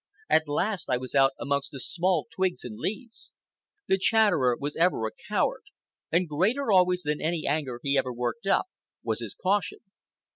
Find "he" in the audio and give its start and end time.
7.83-7.99